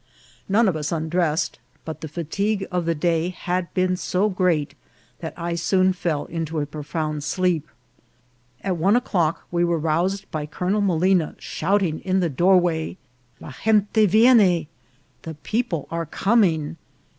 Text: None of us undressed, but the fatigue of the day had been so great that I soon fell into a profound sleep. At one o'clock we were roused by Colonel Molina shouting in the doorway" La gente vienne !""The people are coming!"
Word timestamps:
None 0.49 0.67
of 0.67 0.75
us 0.75 0.91
undressed, 0.91 1.59
but 1.85 2.01
the 2.01 2.07
fatigue 2.07 2.65
of 2.71 2.85
the 2.85 2.95
day 2.95 3.29
had 3.29 3.71
been 3.75 3.95
so 3.95 4.29
great 4.29 4.73
that 5.19 5.31
I 5.37 5.53
soon 5.53 5.93
fell 5.93 6.25
into 6.25 6.59
a 6.59 6.65
profound 6.65 7.23
sleep. 7.23 7.67
At 8.63 8.77
one 8.77 8.95
o'clock 8.95 9.45
we 9.51 9.63
were 9.63 9.77
roused 9.77 10.25
by 10.31 10.47
Colonel 10.47 10.81
Molina 10.81 11.35
shouting 11.37 11.99
in 11.99 12.19
the 12.19 12.29
doorway" 12.29 12.97
La 13.39 13.51
gente 13.63 14.07
vienne 14.07 14.65
!""The 15.21 15.35
people 15.43 15.87
are 15.91 16.07
coming!" 16.07 16.77